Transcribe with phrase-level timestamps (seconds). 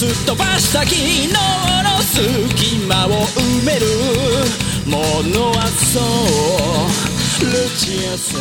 [0.00, 3.84] すっ飛ばした昨日の隙間を埋める
[4.86, 4.96] も
[5.28, 8.38] のはそうルチアさ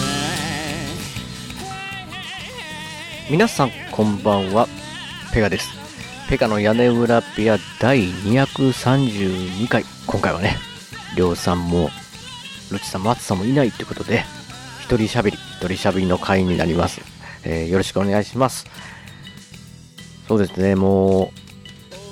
[3.30, 4.70] 皆さんこんばんは。
[5.34, 5.70] ペガです。
[6.30, 9.84] ペガの屋根裏部屋第232回。
[10.08, 10.56] 今回はね
[11.18, 11.90] りょうさんも
[12.72, 14.24] ルチさんもアツさもいないということで
[14.80, 17.02] 一人喋り一人喋りの回になります、
[17.44, 18.66] えーよろしくお願いします。
[20.30, 21.49] そうですねもう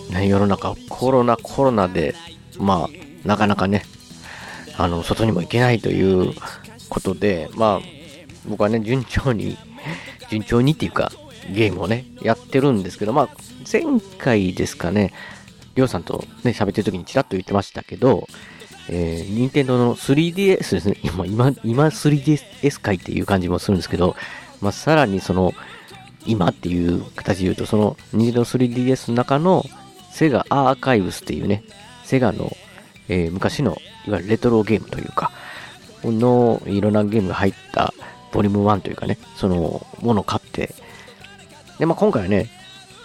[0.09, 2.16] ね世の中コロナコロナで
[2.58, 3.83] まあなかなかね
[4.77, 6.33] あの外にも行けないという
[6.89, 7.81] ことでまあ
[8.47, 9.58] 僕はね順調に
[10.30, 11.11] 順調にっていうか、
[11.52, 13.30] ゲームをね、やってるんですけど、まあ、
[13.72, 13.83] 前
[14.17, 15.13] 回ですかね、
[15.75, 18.28] りょうさんとね、喋ってる時にちらっと言ってましたけど、
[18.89, 24.16] えー、任天堂の 3DS ですね、今、今、今 3DS 回っていう感じもするんですけど、
[24.61, 25.53] まあ、さらにその、
[26.25, 29.66] 今っていう形で言うと、その、任天堂 3DS の中の、
[30.18, 31.64] セガアーカイブスっていうね、
[32.04, 32.52] セガの、
[33.08, 35.32] えー昔の、いわゆるレトロゲームというか、
[36.04, 37.94] の、いろんなゲームが入った、
[38.32, 40.74] ボリューム1というかね、その、ものを買って、
[41.78, 42.50] で、まあ今回はね、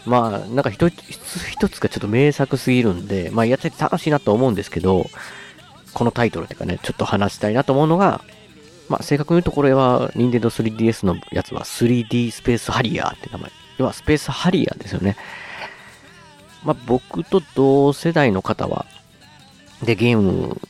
[0.06, 1.02] まあ、なんか一つ
[1.50, 5.04] 一つがちょっと名作すぎるんで、まあやってて楽しいなと思うんですけど、
[5.92, 8.24] このタイトルっていうかね、ちょっと話したいなと思うのが、
[8.88, 13.50] まあ正確に言うとこれは、任天堂 3DS のやつは 3D スペースハリアーって名前。
[13.76, 15.18] 要はスペースハリアーですよね。
[16.64, 18.86] まあ僕と同世代の方は、
[19.82, 20.60] で、ゲーム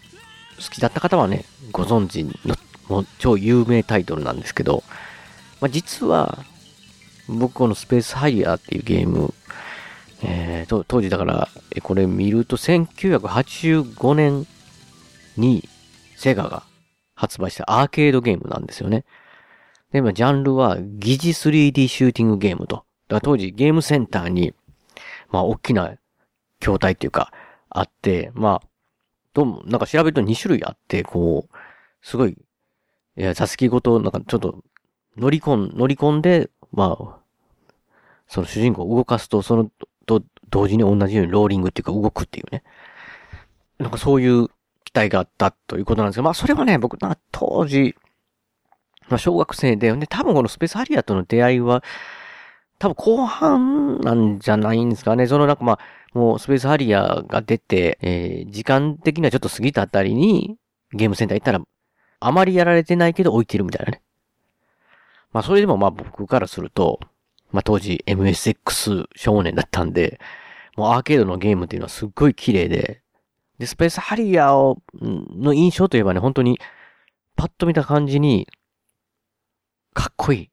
[0.56, 2.56] 好きだった方はね、ご存知の、
[2.88, 4.82] もう超有名タイトルなんですけど、
[5.60, 6.38] まあ実は、
[7.28, 9.32] 僕このスペースハリアーっていうゲーム、
[10.22, 14.46] えーと、当時だから、えこれ見ると1985年
[15.36, 15.68] に
[16.16, 16.62] セガが
[17.14, 19.04] 発売したアーケードゲームなんですよね。
[19.92, 22.76] で、まあジャンルは疑似 3D シューティングゲームと。
[22.76, 22.84] だか
[23.16, 24.54] ら当時ゲームセンターに、
[25.32, 25.96] まあ大きな
[26.60, 27.32] 筐体っていうか、
[27.68, 28.66] あって、まあ、
[29.34, 31.56] どうも、なんか調べると2種類あって、こう、
[32.02, 32.36] すごい、い
[33.16, 34.62] や、座席ごと、なんかちょっと、
[35.16, 37.18] 乗り込ん、乗り込んで、まあ、
[38.28, 39.70] その主人公を動かすと、その、
[40.06, 42.62] と、同時に同じようにローリングっていうか動くっていうね。
[43.78, 44.48] なんかそういう
[44.84, 47.96] 期待があったということなんですけど、まあそれはね、僕、な当時、
[49.08, 51.82] まあ小学生で、ね、多分このスペースハリアとの出会いは、
[52.82, 55.28] 多分後半なんじゃないんですかね。
[55.28, 55.78] そのなんかまあ、
[56.18, 60.56] もうスペースハリアーが出て、えー、時間的にはちょっと過ぎたあたりに、
[60.92, 61.60] ゲームセンター行ったら、
[62.18, 64.02] あまりやられてないけど置いてるみたいなね。
[65.32, 66.98] まあそれでもまあ僕からすると、
[67.52, 70.18] まあ当時 MSX 少年だったんで、
[70.76, 73.00] もうアーケードのゲームっていうのはすっごい綺麗で、
[73.60, 76.58] で、スペースハリアーを、の印象といえばね、本当に、
[77.36, 78.48] パッと見た感じに、
[79.94, 80.51] かっこいい。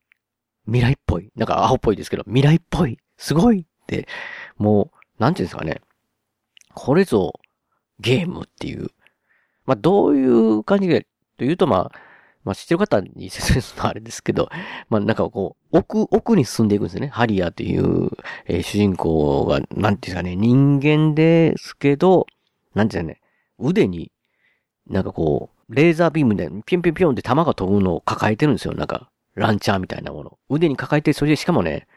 [0.70, 1.32] 未来っぽい。
[1.36, 2.98] なんか青っぽいですけど、未来っぽい。
[3.18, 4.08] すごいって、
[4.58, 5.82] もう、なんていうんですかね。
[6.74, 7.34] これぞ、
[8.00, 8.90] ゲームっていう。
[9.66, 11.06] まあ、どういう感じで、
[11.38, 12.00] というと、まあ、
[12.44, 14.50] まあ、知ってる方に説明するのはあれですけど、
[14.90, 17.08] まあ、なんかこう、奥、奥に進んでいくんですよね。
[17.08, 18.10] ハリアーという、
[18.46, 22.28] えー主人公が、なんていうんですかね、人間ですけど、
[22.74, 24.12] なんていうんですかね、腕に、
[24.88, 28.74] なんかこう、レーザービームでピョンピョンピョンって弾が飛ぶのを抱えてるんですよ。
[28.74, 30.38] なんか、ランチャーみたいなもの。
[30.50, 31.88] 腕に抱えて、それでしかもね、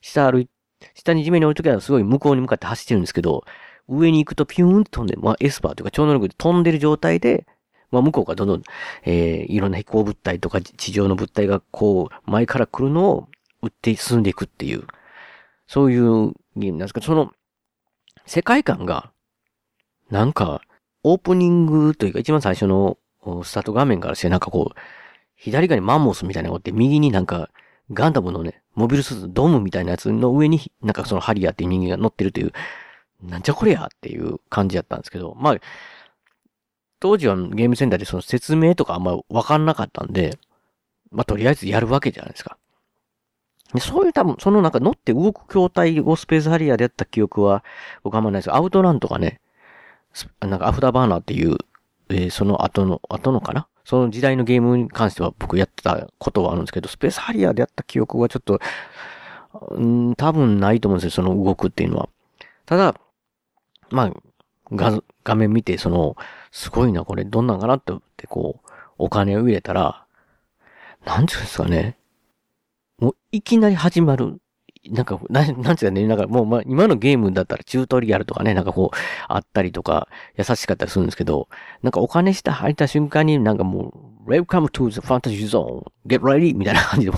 [0.00, 0.48] 下歩い、
[0.94, 3.44] 下に地面に置いときはすごい向こうに向かって走ってるんですけど、
[3.88, 7.46] 上に行くとピューンって飛んで、まあエスパーというか超能力で飛んでる状態で、
[7.90, 8.62] まあ向こうがどんどん、
[9.04, 13.28] えー、いろんな飛行物体とか地上の物体がこう、前から来るのを
[13.62, 14.84] 撃って進んでいくっていう、
[15.66, 17.32] そういうゲームなんですけど、その、
[18.26, 19.10] 世界観が、
[20.10, 20.60] なんか、
[21.02, 22.98] オープニングというか一番最初の
[23.44, 24.80] スタート画面からしてなんかこう、
[25.36, 27.50] 左側にマンモスみたいなのがおって、右になんか、
[27.92, 32.52] ガンダムのね、モビルスーツ、ドームみたいなやつの上に、なんかそのハリアーっていう人間が乗ってるという、
[33.22, 35.56] なんじゃこりゃっていう感じやったんですけど、まあ、
[36.98, 40.38] 当時はゲームセンターでその説明とかあんまわかんなかったんで、
[41.10, 42.58] まあとりあえずやるわけじゃないですか。
[43.74, 47.64] でそういう多分、そのなんか乗って動く筐体をスペースハリアーでやった記憶は
[48.02, 49.40] 僕あんまないですアウトランとかね、
[50.40, 51.58] なんかアフターバーナーっていう、
[52.08, 58.58] えーその後の、後のかなその時代のゲームに関しては僕やってたことはあるんですけど、スペースハリアーでやった記憶はちょっと、
[59.70, 62.08] うん、多分ないと思うんですよ、その動くっていうのは。
[62.64, 62.96] ただ、
[63.90, 64.12] まあ、
[64.72, 66.16] 画、画面見て、その、
[66.50, 70.04] すごいな、これどんなんかなってって、こう、お金を入れたら、
[71.04, 71.96] なんていうんですかね。
[72.98, 74.40] もう、いきなり始まる。
[74.90, 78.96] なんか、なん、なんていうかね、なんかもう、まあ、今のゲームだったらチュートリアルとかね、なんかこう、
[79.28, 81.48] あったりとか、優しかったりするんですけど、
[81.82, 83.92] なんかお金下入った瞬間になんかも
[84.26, 86.56] う、Welcome to the Fantasy Zone, get ready!
[86.56, 87.12] みたいな感じで、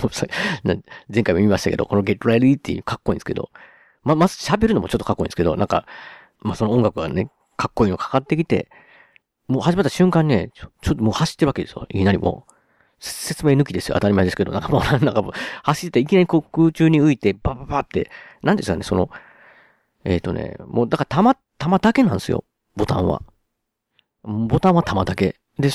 [1.13, 3.49] 前回も言いましたけど、この get ready っていうかっこいいんですけど、
[4.03, 5.85] ま、まず喋るのもちょっとかっこいいんですけど、なんか、
[6.41, 8.69] まあ、その音楽がね、かっこいいのかかってきて、
[9.47, 11.87] もう始まった瞬間ね、ちょっともう走ってるわけですよ。
[11.89, 12.53] いきなりもう。
[12.99, 13.95] 説明抜きですよ。
[13.95, 18.09] 当たり前ですけど、 なんかもう、なんかもう、走っていきなり空中に浮いて、バババって、
[18.41, 19.09] なんですかね、その、
[20.03, 22.43] えっ、ー、とね、もう、だから玉、玉だけなんですよ。
[22.75, 23.21] ボタンは。
[24.23, 25.35] ボタンは玉だけ。
[25.57, 25.69] で、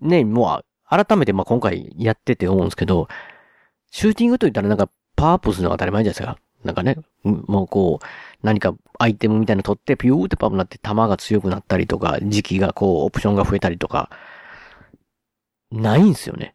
[0.00, 3.08] ね、もう、改めて、ま、今回やってて思うんですけど、
[3.90, 6.38] シューティングと言ったらなんか、パワーアップするのが当たり前じゃないですか。
[6.64, 8.06] なんかね、もうこう、
[8.42, 14.10] 何かアイテムみたいなの取って、ピューってパワーになって弾が強くなったりとか、時期がこう、オプションが増えたりとか、
[15.70, 16.54] ないんですよね。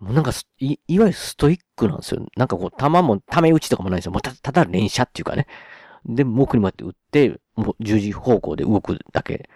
[0.00, 2.26] もうなんかい、いわゆるストイックなんですよ。
[2.36, 4.12] なんかこう、弾も、ため打ちとかもないんですよ。
[4.12, 5.46] もうた、ただ連射っていうかね。
[6.04, 9.38] で、木に向って打って、もう十字方向で動くだけ。
[9.38, 9.48] だか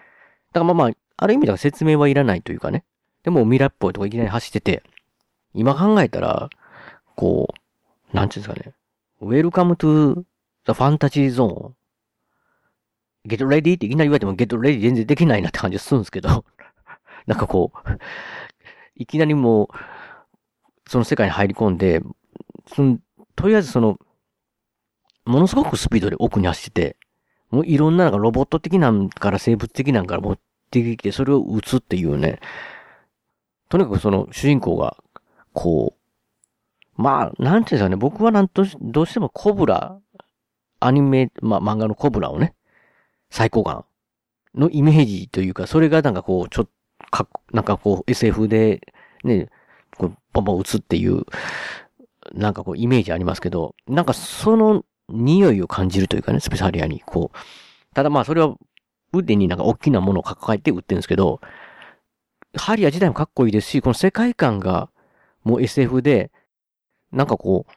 [0.53, 2.83] らまあまあ、ある意味では説明はいらないというかね。
[3.23, 4.83] でも未来っぽいとこいきなり走ってて、
[5.53, 6.49] 今考えたら、
[7.15, 7.53] こ
[8.11, 8.73] う、なんていうんですかね。
[9.21, 10.23] Welcome to
[10.65, 11.73] the Fantasy Zone.
[13.27, 16.43] Get ready っていきなり言われても Get ready 全然できないなって感じするんですけど、
[17.27, 17.89] なんかこう、
[18.95, 19.67] いきなりもう、
[20.91, 22.01] その世界に入り込んで、
[22.75, 22.99] その、
[23.37, 23.97] とりあえずその、
[25.23, 26.97] ものすごくスピードで奥に走ってて、
[27.49, 30.39] もういろんななんかロボット的なんから生物的なんから持っ
[30.69, 32.41] てきて、それを撃つっていうね、
[33.69, 34.97] とにかくその主人公が、
[35.53, 35.95] こ
[36.97, 39.97] う、まあ、なんていうんですかね、僕はなんと、どうしてもコブラ、
[40.81, 42.53] アニメ、まあ漫画のコブラをね、
[43.29, 43.85] 最高感
[44.55, 46.71] のイメージというか、それがなんかこう、ちょっと、
[47.11, 48.81] かなんかこう SF で、
[49.23, 49.47] ね、
[50.01, 51.25] こう、ポンポン打つっていう、
[52.33, 57.37] なんかこう、イメージありますけど、なんかその匂いを感じるというかね、スペシャリアに、こう。
[57.93, 58.55] ただまあ、それは、
[59.13, 61.39] 腕になんか大きなものを抱えて打ってるんですけど、
[62.55, 64.89] ハリア自体もかっこいいですし、この世界観が、
[65.43, 66.31] もう SF で、
[67.11, 67.71] なんかこう、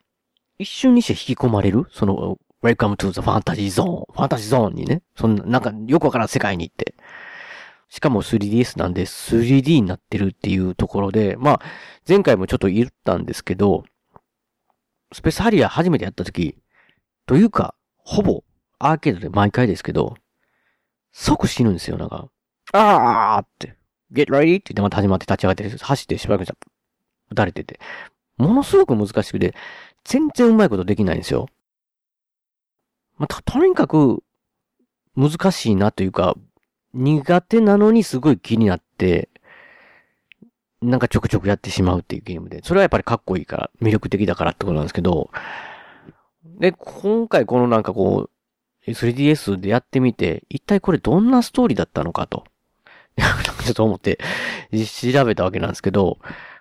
[0.58, 6.94] 一瞬にして引き込まれるその、Welcome to the Fantasy Zone, ファンタジーゾーンにね、そんな、なんかよくわからん世界に行って。
[7.94, 11.60] しかも 3DS なんで 3D になってるっていうところで、まあ、
[12.08, 13.84] 前回もちょっと言ったんですけど、
[15.12, 16.56] スペースハリア初めてやった時、
[17.24, 18.42] というか、ほぼ
[18.80, 20.16] アーケードで毎回ですけど、
[21.12, 22.28] 即死ぬんですよ、なんか。
[22.72, 23.76] あーって。
[24.12, 24.56] get ready?
[24.56, 26.50] って言ってまた始まって立ち上がって走ってしばらく
[27.30, 27.78] 撃たれてて。
[28.38, 29.54] ものすごく難しくて、
[30.02, 31.46] 全然うまいことできないんですよ。
[33.18, 34.24] まあ、と、とにかく
[35.14, 36.34] 難しいなというか、
[36.94, 39.28] 苦手なのにすごい気になって、
[40.80, 45.30] なんかちょくちょくやってしまうっていうゲームで、それはやっぱりかっこいいから、魅力的だからってことなんですけど、
[46.60, 48.28] で、今回このなんかこ
[48.86, 52.44] う、3DS でやってみて、一体これどんなストーリーだったのかと、
[53.16, 54.18] ちょっと思って
[54.72, 56.18] 調べたわけなんですけど、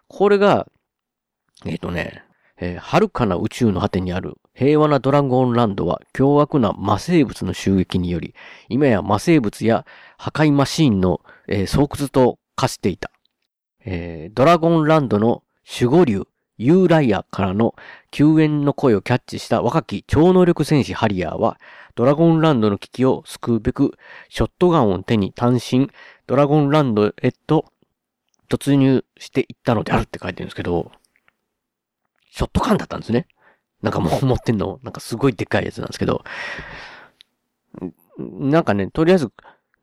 [0.08, 0.68] これが、
[1.66, 2.24] えっ、ー、とね、
[2.58, 8.36] えー、遥かな宇宙の果てにある平和なドラゴンランドは凶悪な魔生物の襲撃により、
[8.70, 9.86] 今や魔生物や
[10.18, 13.12] 破壊マシーンの、えー、巣窟と化していた。
[13.86, 15.44] えー、ドラゴンランドの
[15.82, 17.76] 守護竜、ユーライアからの
[18.12, 21.60] 救援の声をキャッチした若き超能力戦士ハリアーは、
[21.96, 23.98] ドラゴンランドの危機を救うべく、
[24.30, 25.90] ショットガンを手に単身、
[26.28, 27.66] ドラゴンランドへと
[28.50, 30.92] 突入していったのであるって書いてるんですけど、
[32.32, 33.28] ショットガンだったんですね。
[33.84, 36.24] なんかもう持ってんの、なんかすごいでっかいやつなんですけど、
[38.18, 39.32] なんかね、とりあえず、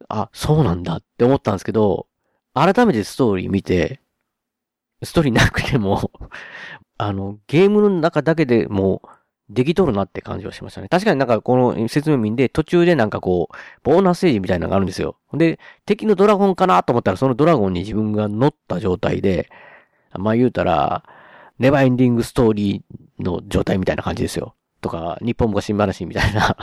[0.08, 2.06] あ、そうなんだって思ったんですけど、
[2.54, 4.00] 改めてストーリー見て、
[5.02, 6.10] ストーリーなくても
[6.96, 9.08] あの、ゲームの中だけでもう、
[9.50, 10.88] できとるなって感じはしましたね。
[10.88, 15.16] 確かになんかこの説明民で途中でなんかこう、ボーナスステージみたいなのがあるんですよ。
[15.34, 19.50] で、敵のドラゴンかなと思ったらそのドラゴンに自分が乗った状態で、
[20.14, 21.04] まあ言うたら、
[21.58, 24.54] ネバーエンディングストーリーの状態みたいな感じですよ。
[24.80, 26.56] とか、日本昔話みたいな、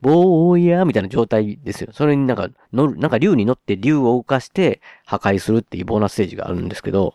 [0.00, 1.90] ボーイヤーみたいな状態ですよ。
[1.92, 7.14] それになんか乗る、なんか竜に乗って竜を動かして破壊するっていうボーナスステージがあるんですけど、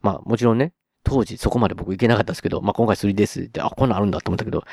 [0.00, 0.72] まあもちろんね、
[1.04, 4.64] 当時そこまで僕行けなかったですけど、まあ今回 3DS で、あ、こんなんあるんだと思ったけど、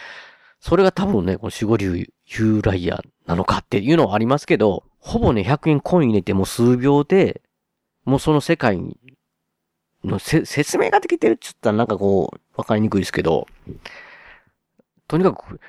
[0.60, 7.42] それが多分ね、この守護竜ユーライアなのかっていうのはありますけど、ほぼね、100円コイン入れても数秒で、
[8.06, 8.80] もうその世界
[10.06, 13.48] の説明ができてるって言ったらなんかこう、わかりにくいですけど、
[15.08, 15.60] とにかく、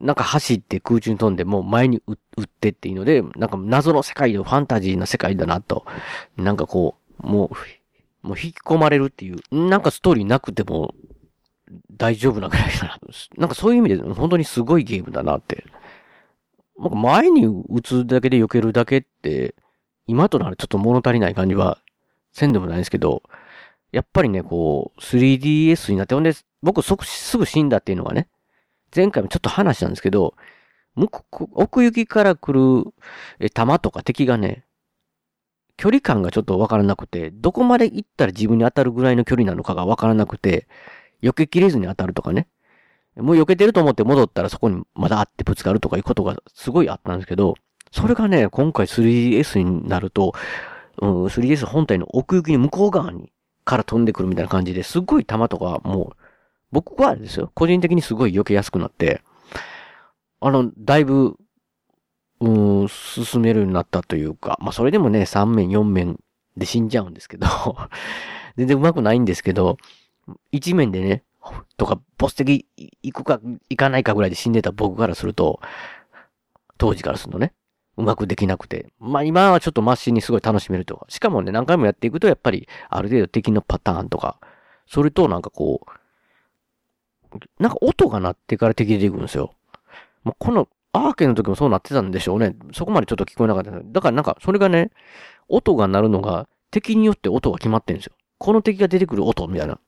[0.00, 5.84] なんか走って空中に飛んでもう前に撃ってっていうので、なんか謎の世界でファンタジーな世界だなと、
[6.36, 7.50] なんかこう、も
[8.22, 10.94] う、もう引き込まれるっていう、なんかストーリーなくても
[11.96, 12.98] 大丈夫なぐらいだな。
[13.36, 15.64] なんかそういう意味で本当にすごいゲームだなって。
[16.78, 19.54] なんか前に撃つだけで避けるだけって、
[20.06, 21.78] 今とならちょっと物足りない感じは
[22.32, 23.22] せんでもないですけど、
[23.92, 28.28] やっぱりね、こう、3DS になって、ほんで、僕即すぐ死んだっていうのがね、
[28.94, 30.34] 前回もちょっと話したんですけど、
[30.96, 32.92] 奥行きから来る、
[33.38, 34.64] え、弾とか敵がね、
[35.76, 40.66] 距離感がちょっとわからなくて、どこまで行ったら自分に当たるぐらいの距離なのかがわからなくて、
[41.22, 42.48] 避けきれずに当たるとかね。
[43.16, 47.54] もう避けてると思って戻ったらそこにまだあってぶつかるとかいうことがすごいあったんですけど、
[47.90, 50.34] それがね、今回 3DS になると、
[51.00, 53.32] うん、3DS 本体の奥行きに向こう側に
[53.68, 56.16] から飛んでくるみたいな感じですっごい弾とかもう、
[56.72, 59.20] 僕はですよ、個人的にすごい避けやすくなって、
[60.40, 61.36] あの、だいぶ、
[62.40, 66.18] うん、進めるようになったというか、まあそれでもね、3面、4面
[66.56, 67.46] で死んじゃうんですけど
[68.56, 69.76] 全然うまくないんですけど、
[70.52, 71.24] 1面でね、
[71.76, 72.66] とか、ボス的
[73.02, 75.60] 行くか行かないかぐらいで死んでた僕からすると、
[76.78, 77.52] 当時からするとね、
[77.98, 78.86] うまくできなくて。
[79.00, 81.04] まあ今はちょっとマシにすごい楽しめるとか。
[81.08, 84.38] しかもね、何回もやっていくとやっぱりある程度敵のパターンとか、
[84.86, 85.84] それとなんかこ
[87.32, 89.52] う、なんか音が鳴ってから敵出てくるんですよ。
[90.22, 92.54] もうこのアーケーの時もそうなってたんでしょうね。
[92.72, 93.72] そこまでちょっと聞こえなかった。
[93.72, 94.92] だからなんかそれがね、
[95.48, 98.12] 音が鳴るのが敵によって音が決まってるんですよ。
[98.38, 99.80] この敵が出てくる音みたいな。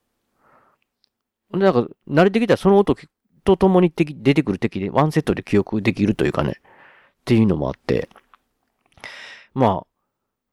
[1.52, 2.96] でなんか慣れてきたらその音
[3.44, 6.60] と共に敵出てくる敵でワンセットで記憶できるというかね。
[7.30, 8.08] っていうのもあって、
[9.54, 9.86] まあ、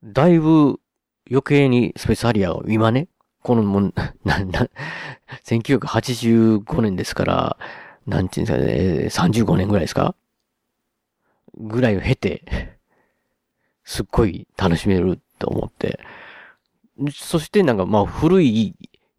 [0.03, 0.79] だいぶ
[1.27, 3.07] 余計にスペースハリアーを今ね、
[3.41, 3.93] このもん、
[4.24, 4.69] な、な、
[5.43, 7.57] 1985年ですから、
[8.05, 10.13] なんていうんですかね、35年ぐらいですか？
[11.55, 12.77] ぐらいを経て、
[13.84, 16.00] すっごい楽しめると思って。
[17.12, 18.75] そしてなんかまあ古い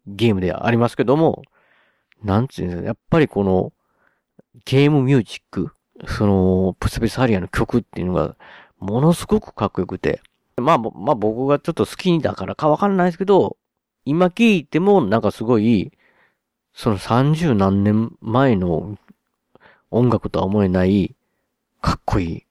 [0.07, 1.43] ゲームではありますけども、
[2.23, 3.73] なんていうんですかね、やっぱりこの
[4.63, 5.73] ゲームミュージック
[6.07, 8.35] その、プスペスハリアの曲っていうのが、
[8.79, 10.21] ものすごくかっこよくて。
[10.57, 13.57] まあ、まあ僕がちょっと好きだからかわかんないですけど、
[14.05, 15.91] 今聞いてもなんかすごい、
[16.73, 18.97] その30何年前の
[19.91, 21.15] 音楽とは思えない、
[21.81, 22.45] かっこいい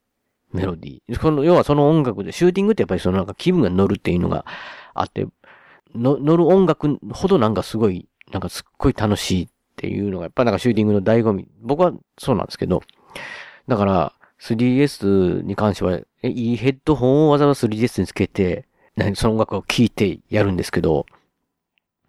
[0.52, 1.20] メロディー。
[1.20, 4.44] その、要はその音楽で、シューティングってやっぱりそのなんか気分が乗るっていうのが
[4.94, 5.26] あって、
[5.94, 11.48] の乗る音楽ほどなんかすごい、なんかすっごい楽しいっていうのが、やっぱなんかシューティングの醍醐味。
[11.60, 12.82] 僕はそうなんですけど、
[13.66, 21.06] だから、3DS に関しては、いいヘッドホンをわざわざ 3DS につけて、何、その音楽を聴いてやるんですけど、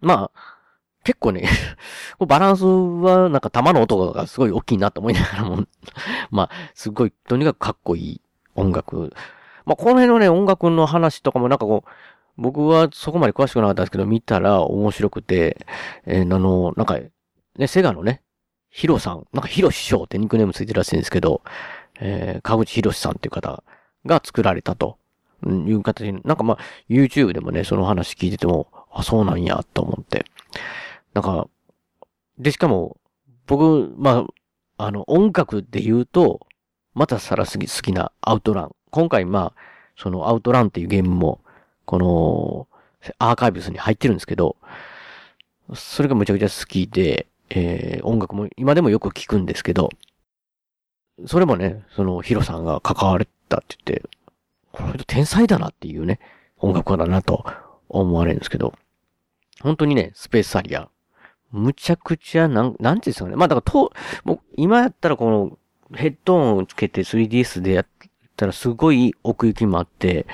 [0.00, 0.60] まあ、
[1.02, 1.48] 結構ね
[2.26, 5.64] バランスはなんか弾の音がすごい大きいなと思いながらも
[6.30, 8.20] まあ、すごい、とにかくかっこいい
[8.54, 9.12] 音楽。
[9.64, 11.90] まあ、この辺のね、音楽の話とかもなんかこう、
[12.36, 15.66] 僕はそこまで詳しくなかったんですけど、見たら面白くて、
[16.06, 16.98] えー、あの、なんか、
[17.56, 18.22] ね、セガのね、
[18.70, 21.42] ヒロさん、なんかヒロ師匠ってニックネームついてるらしいんですけど、
[22.00, 23.62] えー、川口ヒロシさんっていう方
[24.06, 24.98] が作られたと
[25.44, 26.58] いう形に、なんかまあ、
[26.88, 30.24] YouTube でもね、その話聞いてても、あ、そうなんや、と思って。
[31.14, 31.48] なんか、
[32.38, 32.96] で、しかも、
[33.46, 34.24] 僕、ま
[34.78, 36.46] あ、あの、音楽で言うと、
[36.94, 38.74] またさらすぎ好きなアウトラン。
[38.90, 39.60] 今回まあ、
[39.96, 41.40] そのアウトランっていうゲームも、
[41.84, 42.68] この、
[43.18, 44.56] アーカイブスに入ってるんですけど、
[45.74, 49.90] それがめちゃくちゃ好きで、えー、音楽も今でもよく聞くんですけど、
[51.26, 54.08] それもね、そのヒロさんが関われたって言って、
[54.72, 56.20] この人天才だなっていうね、
[56.58, 57.44] 音楽家だなと
[57.88, 58.74] 思われるんですけど、
[59.60, 60.88] 本当にね、スペースサリア、
[61.50, 63.36] むちゃくちゃ、なん、なんていうんですかね。
[63.36, 63.92] まあだから、と、
[64.24, 65.58] もう、今やったらこの、
[65.96, 67.86] ヘッドホンをつけて 3DS でやっ
[68.36, 70.26] たらすごい奥行きもあって、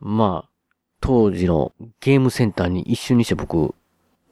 [0.00, 0.48] まあ、
[1.00, 3.74] 当時のゲームセンターに一瞬にして僕、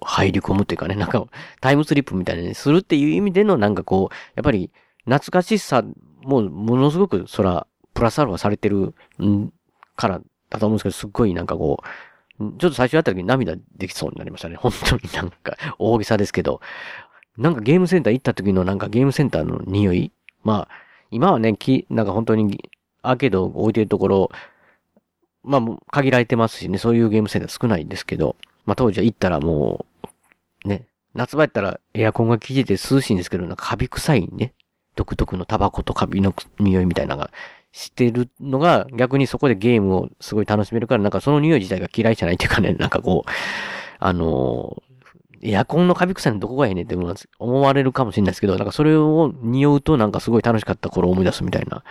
[0.05, 1.25] 入り込むっていうかね、なんか、
[1.61, 4.71] タイムスリップみたいにするっていう意味での、なんかこう、やっぱり、
[5.05, 5.85] 懐かしさ
[6.23, 9.53] も、ものすごく、そら、プラスアルファされてる、ん
[9.97, 11.83] からだと思うんですけど、すっごいなんかこ
[12.39, 14.57] う、ちょっと最初やった時に涙できそうになりましたね。
[14.57, 16.61] 本当になんか、大げさですけど。
[17.39, 20.13] なんかゲームセンター行った時のなんかゲームセンターの匂い
[20.45, 20.69] まあ、
[21.11, 22.71] 今はね、き、なんか本当に
[23.03, 24.31] アーケードを置いてるところ、
[25.45, 29.87] まあ、限られてますしね、そういうゲームセンター少ないんですけど、まあ当時は行ったらも
[30.65, 34.55] う、ね、夏場やったらエアコンが効いてて涼しいんですけど、なんかカビ臭いね、
[34.97, 37.31] 独特のタバコとカビの匂いみたいなのが
[37.73, 43.31] してるのが、逆にそこでゲームをすごい楽しめるから、なんかその匂い自体が嫌いじゃないっていうかね、なんかこう、
[43.99, 44.83] あの、
[45.43, 46.97] エアコンのカビ臭いのどこがええねんって
[47.39, 51.83] 思われるかもしれないですけど、なんかそれを匂うとなんかすごい楽しかった頃を思い出すみたいな。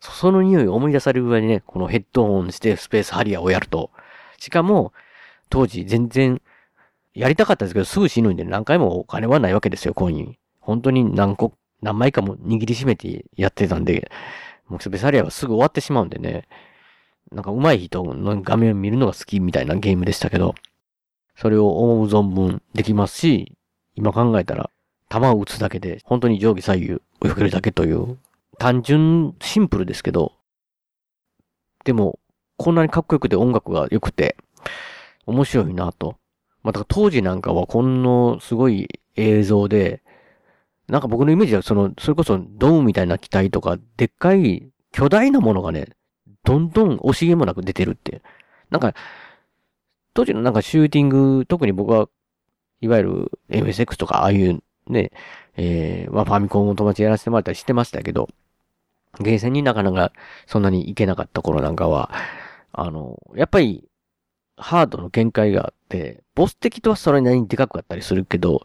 [0.00, 3.90] その匂いを思い出される上にね、このヘッドホンしてスペースハリアーをやると。
[4.38, 4.92] しかも、
[5.52, 6.40] 当時全然
[7.12, 10.38] やりたかったんですけど、すぐ死ぬんで何回もお金はないわけですよ、コイン。
[10.60, 14.10] 本当に何個、何枚かも握りしめてやってたんで、
[14.66, 16.48] もうスペースハリアはすぐ終わってしまうんでね。
[17.32, 20.54] なんか上手い人の画面を見るのが好きみたいなゲームでしたけど、
[21.36, 23.52] それを思う存分できますし、
[23.94, 24.70] 今考えたら、
[25.10, 28.18] 弾を撃つだけで、本当に上下左右泳げるだけという、
[28.58, 30.32] 単純、シンプルですけど、
[31.84, 32.18] でも、
[32.56, 34.36] こんなにかっこよくて音楽が良くて、
[35.26, 36.16] 面白いなと。
[36.62, 40.02] また当時なんかはこんなすごい映像で、
[40.88, 45.88] なんか僕のイメージはその、それこそドームみたいな機体とか、でっかい巨大なものがね、
[46.44, 48.22] どんどん惜しげもなく出てるって。
[48.70, 48.94] なんか、
[50.14, 52.08] 当時のなんかシューティング、特に僕は、
[52.80, 55.12] いわゆる MSX とかああいうね、
[55.56, 58.28] えー、まあファミコンを友達やらせてもらったりしてましたけど、
[59.20, 60.12] ゲーセンになかなか
[60.46, 62.10] そんなに行けなかった頃なんかは、
[62.72, 63.88] あの、やっぱり、
[64.56, 68.64] ハードの限界があって、ボス敵とはそれなりにでかくあったりするけど、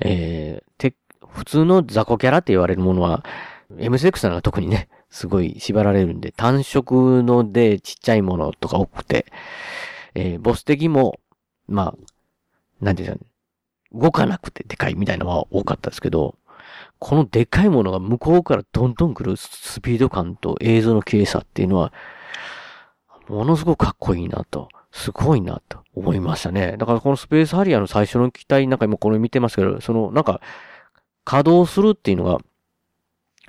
[0.00, 0.94] えー、て、
[1.26, 3.24] 普通の雑魚キャラって言われるものは、
[3.72, 9.26] MSX なんか特にね、すごい縛られるんで、単色のでちっちゃいものとか多くて、
[10.14, 11.20] えー、ボス敵も、
[11.68, 11.94] まあ、
[12.80, 13.30] なんていうんですかね、
[13.92, 16.36] 動かなくてでかいみたいなのは多かったですけど、
[16.98, 21.92] このでかいものが向こうからどんどん来るスピード感と映像の綺麗さっていうのは、
[23.28, 26.76] ものすごくかっこいいなと、すごいなと思いましたね。
[26.78, 30.40] だからこのスペースハリアの最初の機体なんか今これ見てますけど、そのなんか
[31.24, 32.38] 稼働するっていうのが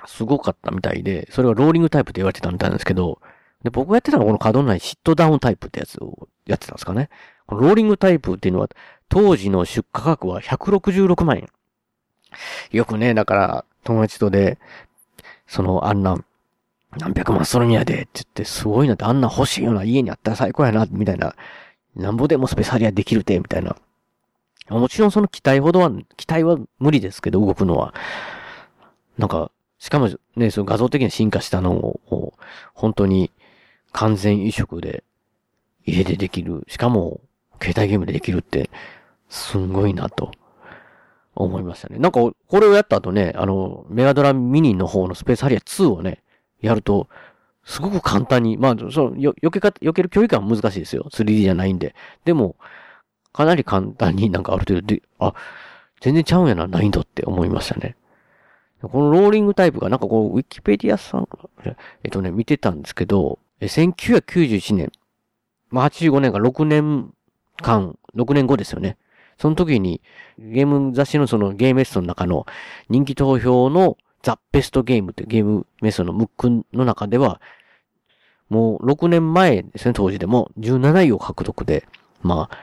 [0.06, 3.20] すごかったみたいで、それはローリングタイプって言われてたみたいなんですけど、
[3.64, 7.08] で、僕がやってたのはこの稼働のないシットダウンタイプってやつをやってたんですかね。
[7.46, 8.68] このローリングタイプっていうのは、
[9.08, 11.48] 当時の出荷価格は166万円。
[12.70, 14.58] よくね、だから、友達とで、
[15.46, 16.18] その、あんな、
[16.96, 21.34] 何百万するんやで、って言って、すごいなって、あんな欲しいような家にあったら最高やな、みたいな。
[21.94, 23.76] なんぼでもスペシャリアできるて、みたいな。
[24.70, 27.94] もちろんその機体ほどは、機体は無理ですけど、動くのは。
[29.18, 32.34] なんか、しかもね、その画像的に進化したのを、
[32.74, 33.30] 本当に
[33.92, 35.04] 完全移植で
[35.84, 36.64] 家でできる。
[36.68, 37.20] しかも、
[37.60, 38.70] 携帯ゲームでできるって、
[39.28, 40.32] すんごいなと、
[41.34, 41.98] 思いましたね。
[41.98, 46.22] なんか、これをやった後ね、あの、メガドラミニの方のスペースハリア2をね、
[46.60, 47.08] やると、
[47.64, 51.06] すごく簡単に、まあ、その、よ、避けか、避ける距離感は難しいですよ。
[51.12, 51.94] 3D じゃないんで。
[52.24, 52.56] でも、
[53.32, 55.34] かなり簡単に なんかある程度で、あ、
[56.00, 57.96] 全然ちゃうんやな、難易度って思いましたね。
[58.80, 61.28] このローリングタイプがなんかこう、ウィキペディアさん、
[62.04, 64.92] えっとね、見てたんですけど、1991年、
[65.70, 67.12] まあ、85年か6年
[67.60, 68.96] 間、6年後ですよね。
[69.36, 70.00] その時に、
[70.38, 72.46] ゲーム雑誌のそのゲームメストの中の
[72.88, 73.96] 人気投票の
[74.28, 77.40] ザ・ベストゲームってゲームメストのムックの中では、
[78.50, 81.86] もう6年前ですね、当時でも17位を獲得で、
[82.22, 82.58] まあ、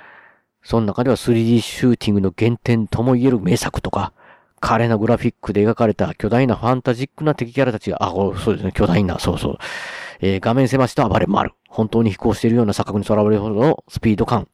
[0.63, 4.13] その中では 3D シューティングの原点とも言える名作とか、
[4.59, 9.57] 華麗なグラフィックで描かれた巨大なファンタジックな敵キャラたちが、あ、そうですね、巨大な、そうそう。
[10.21, 11.51] えー、画面狭しと暴れ回る。
[11.67, 14.47] 本当に飛行しているような錯覚にとらわれるほどのスピード感。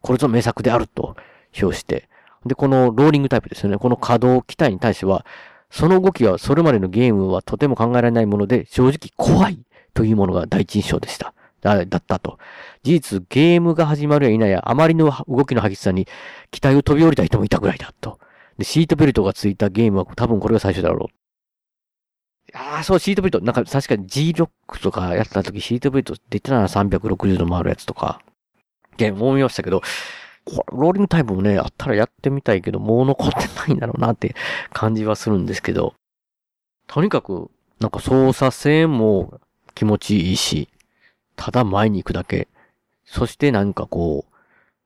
[0.00, 1.16] これぞ名作であると
[1.52, 2.08] 評して。
[2.46, 3.78] で、このローリングタイプですよね。
[3.78, 5.24] この稼働機体に対しては、
[5.74, 9.58] その動きはそれまでのゲームはとても考えられないもので、正直怖い
[9.92, 11.34] というものが第一印象でした。
[11.62, 12.38] だだったと。
[12.84, 16.06] 事実、ゲームが始まるや否や、あまりの動きの激しさに、
[16.52, 18.20] 機体を飛び降りた人もいたぐらいだと。
[18.56, 22.56] で、シートベルトがついたゲームは多分これが最初だろう。
[22.56, 23.40] ああ、そう、シートベルト。
[23.40, 28.20] なんか確かに G ロックとかやってた時シートベルト出てたら360度回るやつとか、
[28.96, 29.82] ゲーム思いましたけど、
[30.44, 34.34] これローリングタイプもね、あったらやってみたいけど、もう残ってないんだろうなって
[34.72, 35.94] 感じはするんですけど、
[36.86, 39.40] とにかく、なんか操作性も
[39.74, 40.68] 気持ちいいし、
[41.36, 42.48] ただ前に行くだけ。
[43.04, 44.34] そしてなんかこう、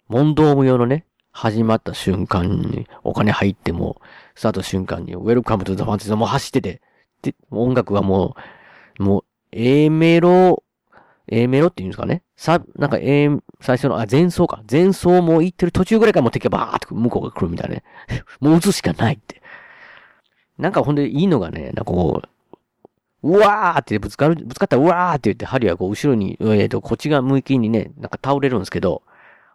[0.08, 4.00] 問答無用のね、始まった瞬間にお金入っても、
[4.34, 6.80] スタート瞬間に Welcome to the Fantasy もう走ってて、
[7.22, 8.34] で、音楽はも
[8.98, 10.62] う、もう、A メロ、
[11.30, 13.28] A メロって言うんですかねさ、なんか A、
[13.60, 14.62] 最初の、あ、前奏か。
[14.70, 17.84] 前奏も行ってる途中ぐらいからもう敵がバーって向こうが来るみたいなね。
[18.40, 19.42] もう撃つしかないって。
[20.58, 22.28] なんかほんでいいのがね、なんかこう、
[23.22, 29.02] うわーってぶつかる、ぶつかったらうわーって言って、針はこう後ろに、えっ、ー、と、こっちが向きにね、なんか倒れるんですけど、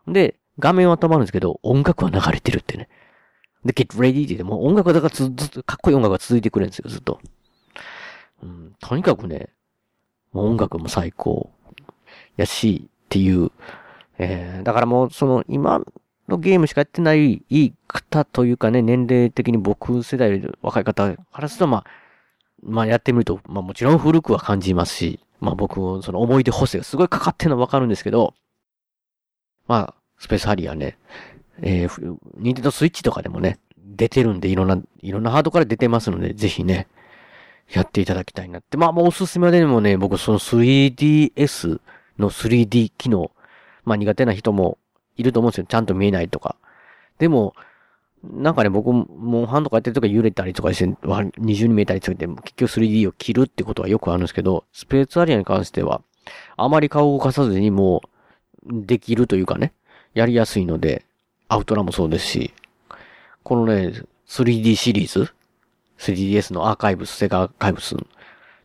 [0.08, 2.90] で、画面は止まるんですけど、音楽は流れてるってね。
[3.66, 7.20] で、get ready って言って、もう音楽はだからずっと、かっこいい音楽が続いてくれるんですよ、ずっと。
[8.42, 9.50] うん、とにかくね、
[10.34, 11.50] もう音楽も最高
[12.38, 13.52] やし、っていう、
[14.18, 15.82] えー、だからもう、その、今、
[16.28, 21.86] のゲームしかやってないいい方というかね、年齢的に僕世代で若い方からすると、まあ、
[22.62, 28.34] まあやってみると、まあもちろん古くは感じますし、まあ僕もその思い出補正がすごいかかってるのはわかるんですけど、
[29.68, 30.98] まあ、スペースハリアね、
[31.62, 36.88] えー、ニンテンドスイッチとかでもね、出てるんで、いろんな、いろんなハードから出てますので、ぜひね、
[37.72, 38.78] やっていただきたいなって。
[38.78, 41.80] まあ、もうおすすめでもね、僕その 3DS
[42.24, 43.32] の 3D 機能、
[43.86, 44.78] まあ苦手な人も
[45.18, 45.66] いると思うんですよ。
[45.68, 46.56] ちゃんと見えないとか。
[47.20, 47.54] でも、
[48.24, 50.98] なんかね、僕もハンドかやってるとか揺れたりとかして、
[51.38, 56.02] 二重に見えたりとかて、結局 3D を切るってことはよくあるんですけど、スペースアリアに関しては、
[56.56, 58.02] あまり顔を動かさずにも
[58.66, 59.74] う、できるというかね、
[60.14, 61.06] やりやすいので、
[61.50, 62.54] アウトラもそうですし、
[63.44, 63.92] このね、
[64.26, 65.34] 3D シリーズ
[65.98, 67.96] 3DS のアーカイブス、セガアーカイブス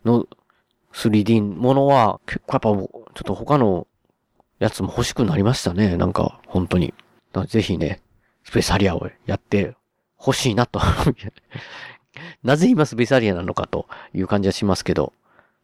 [0.05, 0.27] の
[0.92, 3.87] 3D ものは、結構やっぱ、ちょっと他の
[4.59, 5.97] やつも欲しくなりましたね。
[5.97, 6.94] なんか、本当に。
[7.47, 8.01] ぜひね、
[8.44, 9.77] スペースアリアをやって
[10.18, 10.81] 欲しいなと
[12.42, 15.12] なぜ今スペースアリアなのかという感じはしますけど、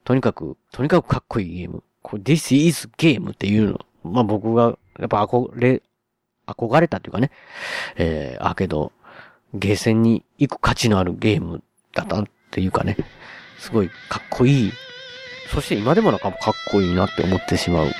[0.04, 1.82] とにかく、とにかくかっこいいゲーム。
[2.02, 3.80] これ This is Game っていうの。
[4.04, 5.82] まあ僕が、やっぱ憧れ、
[6.46, 7.30] 憧れたというかね、
[7.96, 8.92] えー、アーケード、
[9.54, 11.62] ゲーセンに行く価値のあるゲーム
[11.94, 12.96] だったっていうかね、
[13.58, 14.72] すごいかっこいい。
[15.52, 17.92] そして今でもなんかかっこいいなって思ってしまう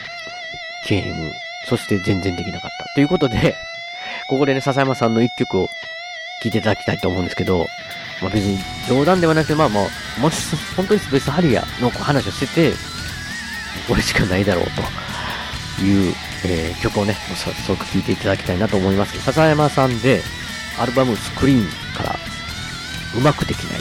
[0.88, 1.30] ゲーム。
[1.66, 2.84] そして全然できなかった。
[2.94, 3.56] ということで、
[4.28, 5.68] ここでね、笹山さんの一曲を
[6.42, 7.68] 聴いていただきたいと思うんですけど、
[8.20, 12.72] まあ別に冗談ではなくて、まあまあ、もし 本当にスペースハリアの話をしてて、
[13.88, 14.64] これしかないだろう
[15.78, 19.20] という、えー、曲をね、早速聴いていただきたいなと思います。
[19.20, 20.22] 笹山さんで、
[20.78, 22.16] アルバムスクリーンから、
[23.16, 23.80] うまくできない。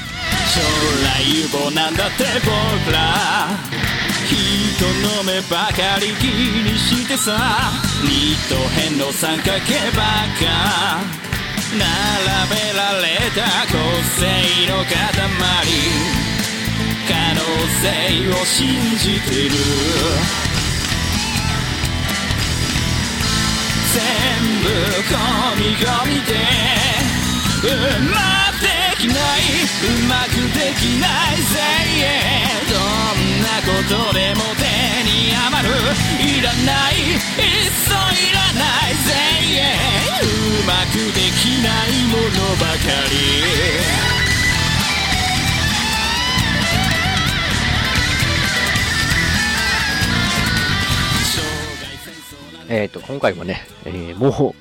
[0.54, 3.58] 将来有望なんだって僕ら。
[4.30, 7.72] 人の目ばかり気にしてさ。
[8.04, 10.04] 二と辺の三角形ば
[10.38, 11.02] か。
[11.74, 11.82] 並
[12.54, 13.82] べられた個
[14.20, 14.94] 性の塊。
[17.08, 17.42] 可能
[17.82, 19.52] 性を信じてる。
[23.92, 23.98] 全
[24.62, 24.70] 部
[25.10, 25.18] 込
[25.58, 26.32] み込みで。
[27.64, 27.68] う
[28.12, 28.18] ま
[28.62, 29.20] できない。
[29.20, 31.36] うまくできない。
[31.36, 31.60] ぜ
[32.70, 34.64] どんなことでも手
[35.04, 35.76] に余る。
[36.24, 36.96] いらない。
[36.96, 37.20] いっ
[37.84, 38.96] そいらない。
[38.96, 39.12] ぜ
[40.22, 40.26] う
[40.66, 43.14] まくできないものばかり。
[52.70, 54.56] えっ、と、今回もね、えー、もう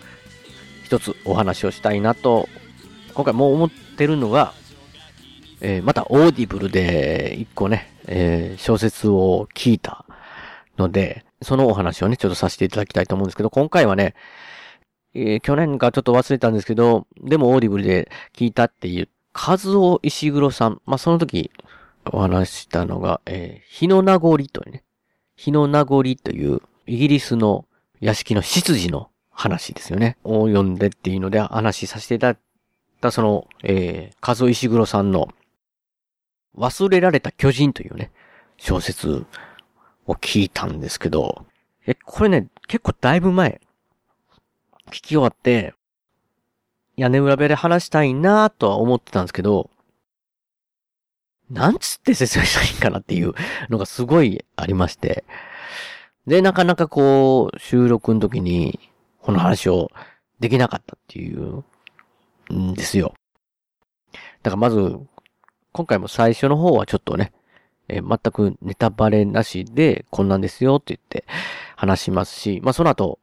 [0.84, 2.48] 一つお話をしたいなと、
[3.14, 4.54] 今回もう思ってるのが、
[5.60, 10.04] えー、またオーディブルで一個ね、えー、小説を聞いた
[10.78, 14.14] ので、そのお話をね、ちょっとさせていただきたいと思うんですけど、今回はね、
[15.14, 20.80] えー、去年かちょっと忘れたんですけど、でもオーディブルで聞いたっていう、カズオ・イシグロさん。
[20.86, 21.50] まあ、その時
[22.10, 24.84] お話したのが、えー、日の名残りというね、
[25.36, 27.66] 日の名残というイギリスの
[28.00, 30.16] 屋敷の執事の話ですよね。
[30.24, 32.40] を読んでっていうので話させていただ
[33.02, 35.28] いたその、えー、カズオ石黒さんの
[36.56, 38.12] 忘れられた巨人というね、
[38.58, 39.26] 小説
[40.06, 41.44] を聞いたんですけど、
[41.84, 43.60] え、これね、結構だいぶ前、
[44.86, 45.74] 聞き終わって、
[46.96, 49.68] 屋根裏部屋で話したいなとは思ってたんですけど、
[51.50, 53.34] なんつって説明したらいいかなっていう
[53.68, 55.24] のがすごいありまして、
[56.28, 58.78] で、なかなかこう、収録の時に、
[59.20, 59.90] この話を
[60.38, 61.64] できなかったっていう、
[62.52, 63.14] んですよ。
[64.42, 64.98] だからまず、
[65.72, 67.32] 今回も最初の方はちょっとね、
[67.88, 71.24] えー、全くネタバレなしで、こんなんですよって言って
[71.76, 73.18] 話しますし、まあその後、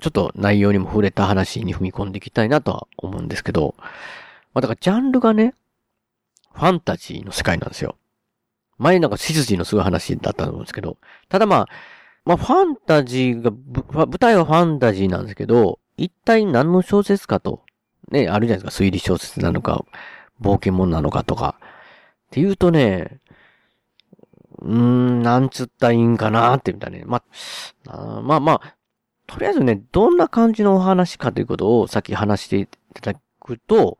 [0.00, 3.74] ちょっと内容にも触れた話に踏み込んでいきたいなとは思うんですけど、
[4.52, 5.54] まあだからジャンルがね、
[6.52, 7.96] ファンタジーの世界なんですよ。
[8.78, 10.98] 前なんかシズジのすごい話だったと思うんですけど、
[11.28, 11.68] ただまあ、
[12.24, 13.50] まあファンタジーが、
[14.06, 17.62] 舞台はファンタジーなんですけど、一体何の小説かと、
[18.10, 19.84] ね、あるじゃないですか、推理小説なのか、
[20.40, 21.68] 冒険物なのかとか、っ
[22.30, 23.20] て言うとね、
[24.60, 27.04] うーん、なんつったらいいんかなってみたいね。
[27.04, 27.22] ま
[27.86, 28.76] あ、まあまあ、
[29.26, 33.98] とりあえずね、どんな感じのお話かということをさっき話していただくと、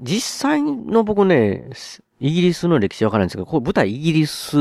[0.00, 1.70] 実際の僕ね、
[2.20, 4.56] イギリスの歴史わからないんですけど、これ舞台イギリス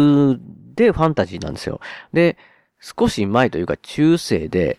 [0.75, 1.79] でファンタジーなんですよ。
[2.13, 2.37] で、
[2.79, 4.77] 少し前というか中世で、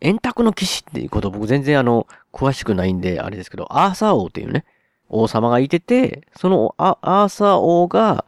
[0.00, 4.64] 円卓の騎士っていうこと僕全然あの、詳しくないんで、あれですけど、アーサー王っていうね、
[5.08, 8.24] 王様がいてて、そのアーサー王が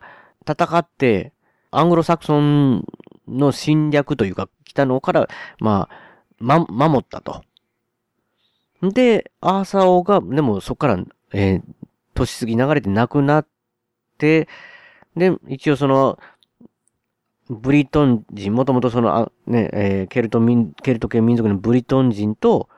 [0.48, 1.32] 戦って、
[1.70, 2.84] アングロサクソン
[3.28, 5.28] の侵略というか、来たのから、
[5.58, 7.42] まあ、ま、守ったと。
[8.82, 11.62] で、アーサオが、でもそこから、えー、
[12.14, 13.46] 年過ぎ流れて亡くなっ
[14.18, 14.48] て、
[15.16, 16.18] で、一応その、
[17.50, 22.68] ブリトン人、もともとその、あね、えーケルト民、ケルト系民族のブリトン人と、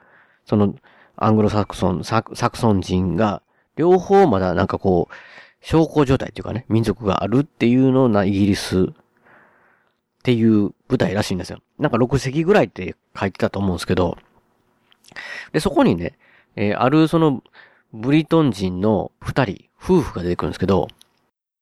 [0.47, 0.75] その、
[1.17, 3.43] アングロサクソン、サクサクソン人が、
[3.77, 5.15] 両方まだなんかこう、
[5.61, 8.87] 小康状態っていうかね、民族があるっていうのなイギリスっ
[10.23, 11.59] ていう舞台らしいんですよ。
[11.79, 14.17] なんか6隻ぐらいって書いてたと思うんですけど、
[15.53, 16.19] で、そこにね、
[16.57, 17.43] えーあるその、
[17.93, 20.89] ブリトン人の二人、夫婦が出てくるんですけど、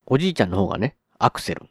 [0.07, 1.63] おじいちゃんの方がね、アクセル。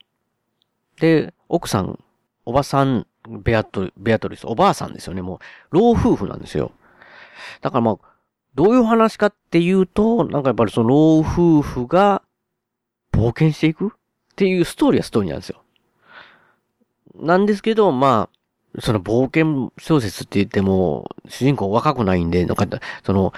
[1.00, 2.00] で、奥さん、
[2.46, 5.22] おばさん、ベアト、ベアトリス、おばあさんですよね。
[5.22, 5.40] も
[5.72, 6.72] う、老夫婦なんですよ。
[7.62, 7.98] だからまあ、
[8.56, 12.22] どういう話かっていうと、なんかやっぱりその老夫婦が
[13.12, 13.88] 冒険していく？
[13.88, 13.90] っ
[14.36, 15.62] ていうストーリーはストーリーなんですよ。
[17.16, 18.30] なんですけど、ま
[18.78, 22.66] あ、その冒険小説って言っても、主人公若くないんで、なんか、
[23.04, 23.34] その、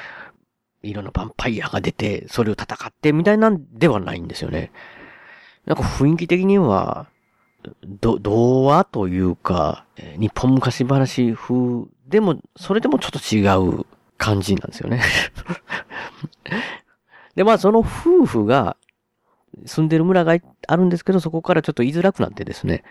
[0.83, 4.71] いろんなヴァンパイアが出て、それを戦ってみたいなんではないんですよね。
[5.65, 7.07] なんか雰囲気的には、
[7.83, 9.85] ど、童話というか、
[10.17, 13.45] 日本昔話風でも、それでもちょっと違
[13.81, 13.85] う
[14.17, 15.01] 感じなんですよね。
[17.35, 18.77] で、まあその夫婦が
[19.65, 22.83] 住んでる村があるんですけど、そこからちょっと居づらくなってですね。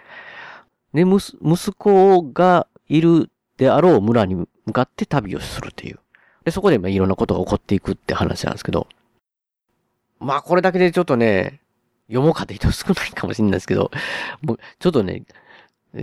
[0.95, 6.01] で、息子がいるであろう村に向かって旅をするっていう。
[6.45, 8.89] で、そこでまあいろんなことが起こっていくって話なんですけど。
[10.19, 11.61] まあこれだけでちょっとね、
[12.11, 13.91] 読もうかって人少ないかもしれないですけど、
[14.43, 15.25] もうちょっとね、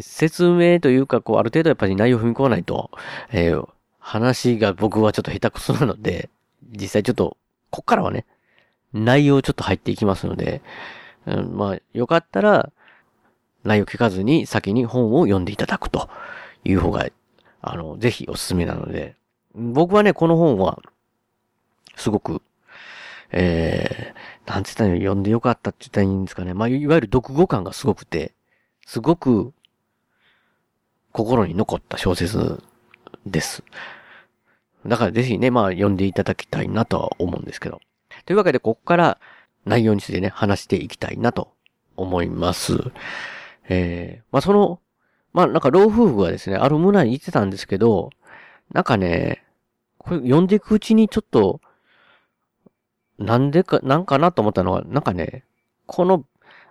[0.02, 2.92] 説明というか、こう、ある程度やっぱり内容踏み込まないと、
[3.32, 3.68] えー
[4.08, 6.30] 話が僕はちょっと下手くそなので、
[6.72, 7.36] 実際ちょっと、
[7.72, 8.26] こっからはね、
[8.94, 10.62] 内容ちょっと入っていきますので、
[11.26, 12.72] うん、まあ、よかったら、
[13.66, 16.10] 内容聞かずに先に本を読んでいただくと
[16.64, 17.06] いう方が、
[17.62, 19.18] あの、ぜひおすすめなので、
[19.54, 20.82] 僕はね、この本は、
[21.98, 22.42] すごく、
[23.32, 26.54] えー、なんつったの読んでよかったって言ったらいいんですかね。
[26.54, 28.34] まあ、いわゆる読語感がすごくて、
[28.86, 29.54] すごく、
[31.12, 32.64] 心に残った小説
[33.26, 33.64] です。
[34.86, 37.82] だからぜひね、まあ読んでいただきたいなとは思うんですけど。
[38.26, 39.18] というわけで、ここから
[39.66, 41.52] 内容についてね、話していきたいなと
[41.98, 42.92] 思います。
[43.68, 44.80] えー、まあその、
[45.34, 48.12] まあなんか老夫婦がですね、ある村に行ってたんですけど、
[48.72, 49.44] なんかね、
[49.98, 51.60] これ読んでいくうちにちょっと、
[53.18, 55.44] なんでか、なんかなと思ったのは、なんかね、
[55.86, 56.26] この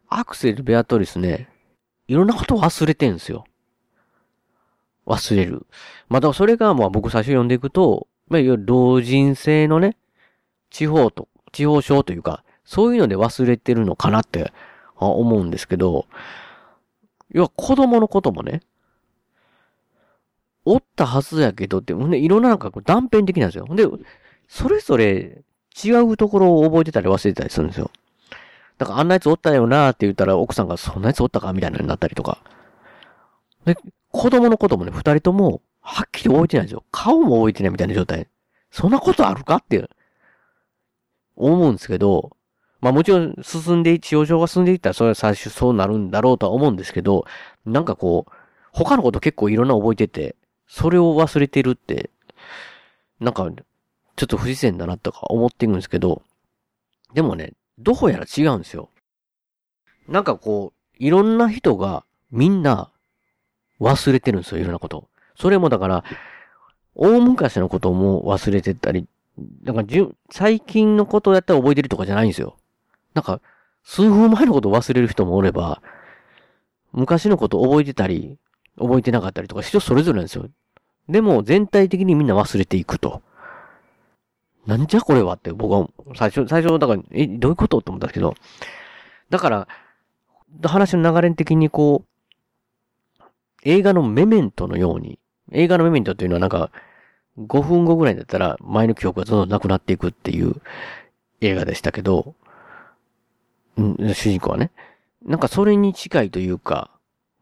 [0.08, 1.48] アクセル・ベアトリスね、
[2.08, 3.44] いろんなことを忘れてんすよ。
[5.06, 5.66] 忘れる。
[6.08, 9.96] まあ、だからそれが、まあ僕最初読んでいくと、まあ、いわゆる老人性のね、
[10.70, 14.52] 地方と、地方症というか、そういうので忘れてるのかなって
[14.96, 16.06] 思うんですけど、
[17.30, 18.62] 要は子供のこともね、
[20.64, 23.66] おったはずやけどって、ほんで、いろんななんか断片的なんですよ。
[23.66, 23.86] ほんで、
[24.48, 25.42] それぞれ
[25.84, 27.90] 違うところを覚えてたり忘れてたりするんですよ。
[28.78, 32.38] だからあんなやつおったよなーって言ったら奥さんがそんなやつおったかみたいなのになったりとか。
[33.64, 33.76] で、
[34.12, 36.84] 子供のこともね、二人とも、はっきり覚えてないんですよ。
[36.90, 38.26] 顔も覚えてないみたいな状態。
[38.70, 39.88] そんなことあるかって、
[41.36, 42.36] 思うんですけど、
[42.80, 47.24] まあもちろん進んでい、治療症が進んでいったらそれは最初そうなるんだろうとは思うんですけど、
[47.64, 48.32] なんかこう、
[48.72, 50.36] 他のこと結構いろんな覚えてて、
[50.66, 52.10] それを忘れてるって、
[53.20, 53.48] なんか、
[54.16, 56.22] ちょっと不自然だなとか思ってるんですけど、
[57.14, 58.88] でもね、どうやら違うんですよ。
[60.08, 62.90] なんかこう、いろんな人がみんな
[63.80, 65.08] 忘れてるんですよ、いろんなこと。
[65.38, 66.04] それもだから、
[66.94, 69.06] 大昔のことも忘れてたり、
[69.64, 72.56] なんかじゅ、最近のことやったら覚えてるとかじゃないんですよ。
[73.12, 73.42] なんか、
[73.84, 75.82] 数分前のこと忘れる人もおれば、
[76.92, 78.38] 昔のこと覚えてたり、
[78.78, 80.48] 覚えてなかったりとか、人それぞれなんですよ。
[81.08, 83.22] でも、全体的にみんな忘れていくと。
[84.66, 88.34] なんじゃこれはって僕は最初、最初、だから、え、どういうことと思ったんですけど、
[89.30, 89.68] だから、
[90.64, 93.24] 話の流れ的にこう、
[93.64, 95.18] 映画のメメントのように、
[95.52, 96.70] 映画のメメントというのはなんか、
[97.38, 100.54] 5分後ぐらいだったら前の記憶がどんどんなくなっていくっていう
[101.42, 102.34] 映画でしたけど、
[103.76, 104.70] うん、主人公はね。
[105.24, 106.90] なんかそれに近いというか、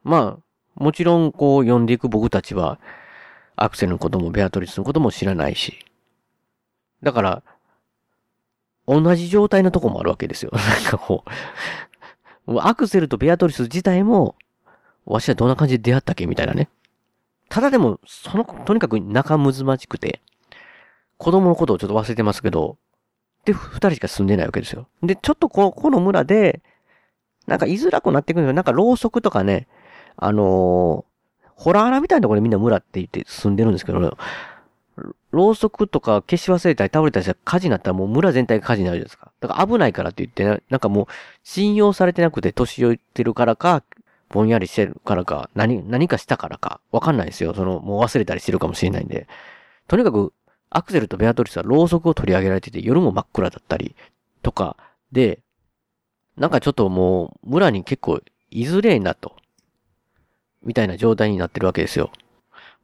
[0.02, 2.80] まあ、もちろんこう読んでいく僕たちは、
[3.56, 5.84] アクセルのこともベアトリスのことも知らないし。
[7.04, 7.42] だから、
[8.86, 10.50] 同じ状態のとこもあるわけですよ。
[10.54, 11.24] なんかこ
[12.46, 14.36] う、アクセルとベアトリス自体も、
[15.06, 16.68] わしはどんな感じで出会ったっけみたいなね。
[17.48, 20.20] ただでも、その、とにかく仲むずまじくて、
[21.18, 22.78] 子供のことをちょっと忘れてますけど、
[23.44, 24.88] で、二人しか住んでないわけですよ。
[25.02, 26.62] で、ちょっとここの村で、
[27.46, 28.54] なんか居づらくなってくるんですよ。
[28.54, 29.68] なんかろうそくとかね、
[30.16, 31.14] あのー
[31.56, 34.10] ホラー穴みたいなところでみんな村って言って住んでるんですけど、ね
[35.35, 39.33] ろうそくとか消し忘れたり倒れたりしたら火事になったらもう村全体が火事になるじゃないですか。
[39.40, 41.07] だから危ないからって言って、なんかもう
[41.42, 43.83] 信用されてなくて年老いてるからか、
[44.29, 47.55] ぼんやりしてるからか、何、何かしたからか、わかんないですよ。
[47.55, 49.29] その、もう忘れたりしてるかもしれないんで。
[49.87, 50.33] とにかく、
[50.70, 53.94] アクセルとベアトリスはろうそくを取り上げられてて、夜も真っ暗だったり、
[54.42, 54.77] とか、
[55.12, 55.40] で、
[56.37, 58.20] なんかちょっともう、村に結構、
[58.51, 59.37] いずれえなと。
[60.64, 62.11] みたいな状態になってるわけですよ。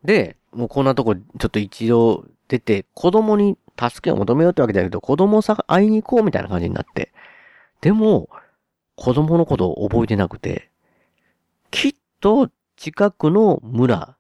[0.05, 7.13] で、もうこんなとこ、ちょっと一度出て、子供に助けを求めようってわけじゃないけど、子供さ、会いに行こうみたいな感じになって。
[7.81, 8.29] でも、
[8.97, 10.71] 子供のことを覚えてなくて、
[11.71, 14.17] きっと近くの村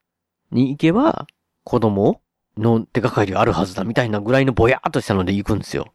[0.51, 1.27] に行けば、
[1.64, 2.21] 子供
[2.57, 5.93] の手がかりがあるはずだみたいなぐらいのぼやっとしたので行くんですよ。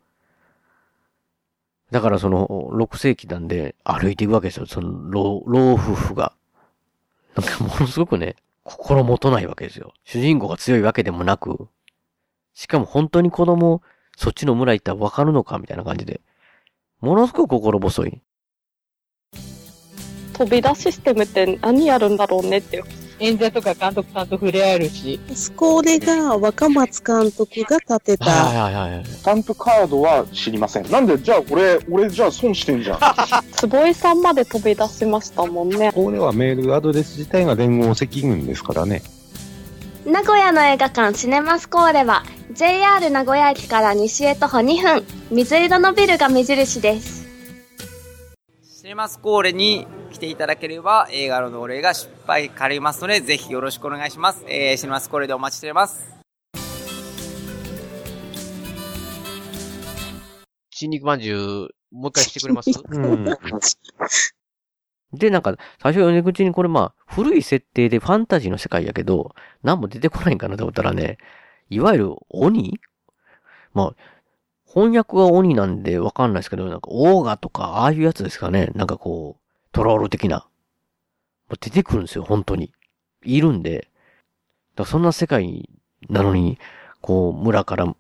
[1.92, 4.66] だからその、6世紀なんで歩いていくわけですよ。
[4.66, 6.34] その、老、老夫婦が。
[7.36, 9.94] なんかものすごくね、心もとないわけですよ。
[10.04, 11.70] 主人公が強いわけでもなく、
[12.56, 13.82] しかも本当に子供、
[14.18, 16.20] そっちの村行ったらわかるのかみたいな感じで。
[17.00, 18.22] ものすごく心細い。
[20.34, 22.84] 飛び出システムって何やるんだろうねっていう。
[23.20, 25.20] 演者とか監督さんと触れ合えるし。
[25.56, 29.06] これが若松監督が建てた、はいはいはい。
[29.06, 30.90] スタンプカードは知りません。
[30.92, 33.00] なんで、じゃあ俺、俺じゃあ損してんじゃん。
[33.54, 35.92] 坪井さんまで飛び出しましたもんね。
[35.94, 39.02] これはメールアドレス自体が連合赤軍ですからね。
[40.06, 47.26] 名古屋の映画館シネマスコーレは JR 名古屋駅から西へ徒歩2分水色のビルが目印です
[48.62, 54.44] シネマスコーレに来ていただければ映画の同例が失敗かりますのでぜひよろしくお願いします。
[54.48, 56.16] えー、シネマスコーレでお待ちしております。
[60.72, 62.72] 新肉まんじゅう、もう一回してくれます？
[62.90, 63.26] うん。
[65.14, 69.34] で、なんか、最初読んでいくうちにこれまあ、古い設定でファンタジーの世界やけど、
[69.64, 71.18] 何も出てこないんかなと思ったらね、
[71.70, 72.78] いわゆる鬼？
[73.74, 73.96] まあ、
[74.68, 78.72] 翻訳が鬼なんでわかんないですけど、なんか、オーガとか、ああいうやつですかね。
[78.76, 79.45] なんかこう、
[79.76, 80.38] トロール的な。
[81.50, 82.72] もう出てくるんですよ、本当に。
[83.26, 83.80] いるんで。
[83.80, 83.90] だか
[84.84, 85.70] らそんな世界
[86.10, 86.58] なのに、
[87.02, 87.94] こう、村から、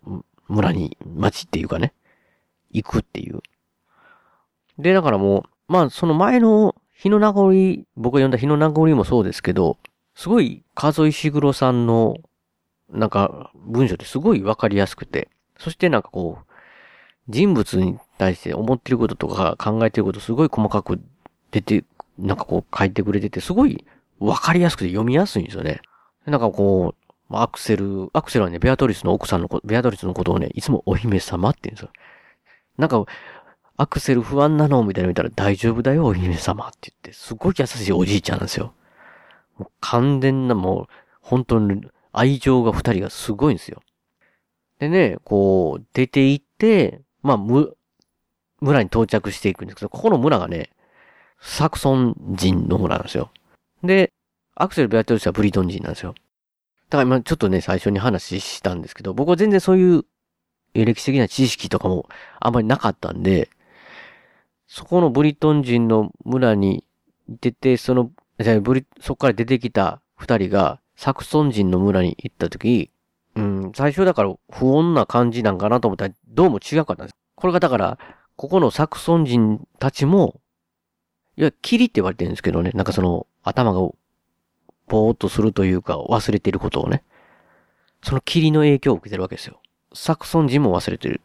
[0.47, 1.93] 村に、町っていうかね、
[2.71, 3.41] 行くっていう。
[4.79, 9.77] で、だからもう、まあ、その前の日の名残、僕が読んだ日の名残もそうですけど、
[10.15, 12.15] すごい、数石黒さんの、
[12.89, 16.51] なんか、文章ってすごいわかりやすくて、そしてなんかこう、
[17.27, 21.01] 人物に対して思ってることとか考えてることすごい細かく
[21.51, 21.84] 出て、
[22.17, 23.86] なんかこう書いてくれてて、すごい
[24.19, 25.81] わかりやすくて読みやすいんですよね。
[26.25, 31.89] なんかこう、アクセル、アクセルはね、ベアトリスの奥さんのこと、ベアトリスのことをね、いつもお姫様って言うんですよ。
[32.77, 33.05] なんか、
[33.77, 38.73] アクセル不安なのみたいなの見たら大丈夫だよ、お姫様って言って、すごい優しいおじいちゃんなんですよ。
[39.58, 40.88] もう完全なもう、
[41.21, 43.81] 本当に愛情が二人がすごいんですよ。
[44.79, 47.75] でね、こう、出て行って、まあ、む、
[48.62, 50.69] 村に到着していくんですけど、ここの村がね、
[51.39, 53.32] サクソン人の村なんですよ。
[53.84, 54.12] で、
[54.56, 56.15] アクセル・ベアトリスはブリトン人なんですよ。
[56.89, 60.06] だから今ちょっとね、最初に話したんですけど、僕は全然そういう
[60.74, 62.08] 歴史的な知識とかも
[62.39, 63.50] あんまりなかったんで、
[64.67, 66.84] そこのブリトン人の村に
[67.28, 68.12] 行ってて、その、
[68.62, 72.91] ブリ、そこから出てきた二人がサクソン人の村に行った時、
[73.36, 77.15] うん、最初だから不穏な感じなんかなと思ったらどうも違かったんです。
[77.36, 78.00] これがだから、
[78.38, 80.41] ここのサクソン人たちも、
[81.38, 83.80] いや、霧って言われてるんですけどね、なんかその頭が
[84.88, 87.04] ぼーっとするというか忘れてることをね、
[88.04, 89.60] その霧の影響を受けてるわけですよ。
[89.93, 91.21] サクソン人も忘れてる。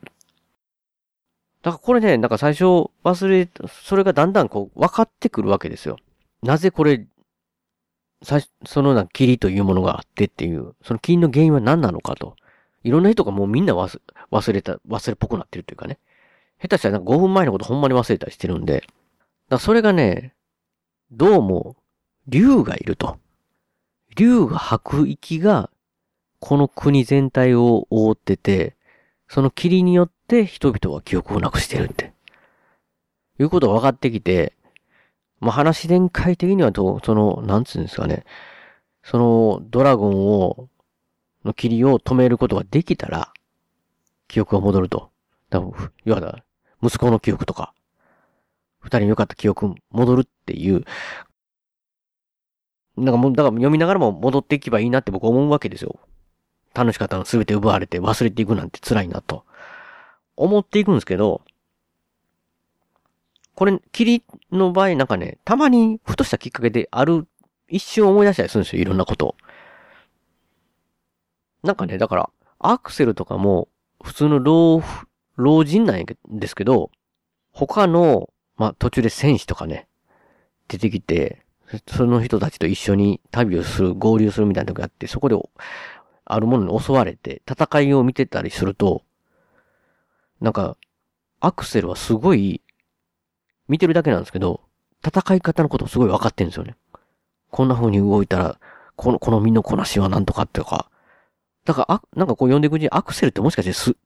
[1.63, 2.65] だからこれね、なんか最初
[3.05, 5.97] 忘れ、それがだんだんこう分かってくるわけですよ。
[6.43, 7.07] なぜこれ、
[8.23, 12.37] 最そのな霧というものがあってっていう、その霧の原因は何なのかと。
[12.83, 15.99] いろんな人がもうみんな忘忘れた、忘れっぽくなってるというかね。
[16.63, 18.85] 下手したらなんか5分前のことほんまに忘れたりしてるんで。
[19.51, 20.33] だそれがね、
[21.11, 21.77] どうも、
[22.29, 23.19] 竜がいると。
[24.15, 25.71] 竜が吐く息が、
[26.39, 28.77] この国全体を覆ってて、
[29.29, 32.13] その霧によって人々は記憶をなくしてるって。
[33.41, 34.53] いうことが分かってきて、
[35.41, 38.25] まあ、話展開的にはと、その、なんつうんですかね。
[39.03, 40.69] その、ドラゴンを、
[41.45, 43.33] の霧を止めることができたら、
[44.29, 45.11] 記憶が戻ると。
[45.49, 46.45] だから、要は、
[46.85, 47.75] 息子の記憶とか、
[48.81, 50.85] 二人に良かった記憶戻るっていう、
[52.97, 55.99] なんかもう、だから読みながらも戻っていけばいいなって僕思うわけですよ。
[56.75, 59.45] 楽しかったの全て奪われて忘れていくなんて辛いなと。
[60.37, 61.43] 思っていくんですけど、
[63.55, 67.27] これ、霧の場合なんかね、たまにふとしたきっかけである、
[67.69, 69.37] 一瞬思い出したりするんですよ、いろんなことを。
[71.63, 73.69] なんかね、だから、アクセルとかも
[74.03, 74.83] 普通の老、
[75.37, 76.91] 老人なんですけど、
[77.53, 78.31] 他の、
[78.61, 79.89] まあ、途中で戦士とかね、
[80.69, 81.47] 出てきて、
[81.89, 85.37] その人たちと一緒に旅をする、合流するみたいな時があって、そこで、
[86.27, 89.03] あるものに襲われて、戦いを見てたりすると、
[90.43, 90.77] なんか、
[91.41, 92.61] アクセルはすごい、
[93.67, 94.61] 見てるだけなんですけど、
[95.03, 96.77] 戦い方のことすごい分かってんですよね。
[97.51, 98.61] こんな風に動いたら、
[98.95, 100.91] この、この身のこなしはなんとかっていうか。
[101.65, 103.97] だから、あ、なんかこう読んでいくうちにアクセルってもしかしてす、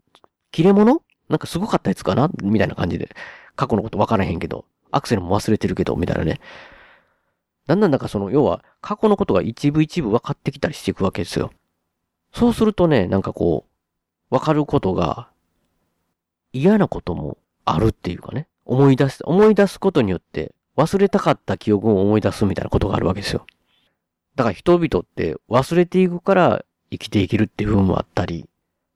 [0.53, 2.31] 切れ物なんかすごかったやつかな？
[2.43, 3.15] みたいな感じで。
[3.57, 6.41] 過去のこと分からへんけど、アクセルも忘れてるけど、みたいなね。
[7.67, 11.53] だんだんなんかその、要は、過去のことが一部一部分かってきたりしていくわけですよ。
[12.33, 13.65] そうするとね、なんかこ
[14.31, 15.29] う、分かることが、
[16.53, 18.49] 嫌なこともあるっていうかね。
[18.65, 23.47] 思い出す、思い出すことによって、忘れたかった記憶を思い出すみたいなことがあるわけですよ。
[24.35, 28.49] だから人々って忘れていくから生きていけるっていう部分もあったり、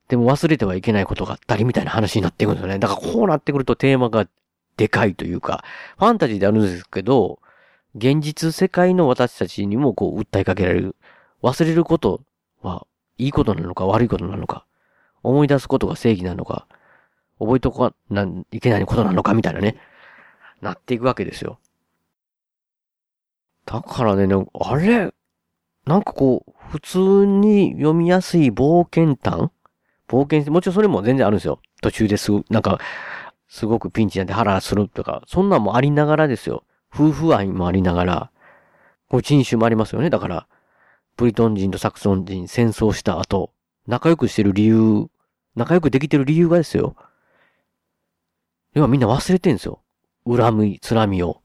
[0.08, 2.78] でも忘れてはいけないことがあったりみたいな話になっていくんですよね。
[2.78, 4.26] だからこうなってくるとテーマが
[4.76, 5.64] でかいというか、
[5.98, 7.40] ファンタジーであるんですけど、
[7.94, 10.96] 現実世界の私たちにもこう訴えかけられる。
[11.42, 12.22] 忘れること
[12.62, 12.86] は
[13.16, 14.64] いいことなのか悪いことなのか、
[15.22, 16.66] 思い出すことが正義なのか、
[17.38, 19.76] 覚えとかないけないことなのかみたいなね、
[20.60, 21.58] なっていくわけですよ。
[23.66, 24.26] だからね、
[24.60, 25.12] あれ？
[25.84, 29.50] なんかこう、普通に読みやすい冒険探
[30.08, 31.60] 冒険してもちろんそれも全然あるんですよ。
[31.82, 32.78] 途中ですぐ、なんか、
[33.48, 36.64] すごくピンチなんでハラするとか、そんなんもありながらですよ。
[36.94, 38.30] 夫婦愛もありながら、
[39.08, 40.10] こう人種もありますよね。
[40.10, 40.46] だから、
[41.16, 43.52] ブリトン人とサクソン人戦争した後、
[43.86, 45.06] 仲良くしてる理由、
[45.56, 46.94] 仲良くできてる理由がですよ。
[48.74, 49.80] 要はみんな忘れてんですよ。
[50.26, 51.42] 恨み、つらみを。